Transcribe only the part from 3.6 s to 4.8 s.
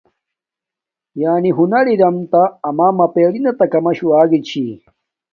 کاماشوہ آگی چھی۔